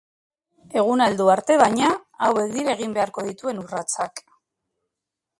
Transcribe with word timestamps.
Eguna 0.83 1.07
heldu 1.09 1.27
arte, 1.33 1.57
baina, 1.61 1.91
hauek 2.27 2.49
dira 2.55 2.73
egin 2.77 2.95
beharko 2.95 3.25
dituen 3.27 3.61
urratsak. 3.65 4.23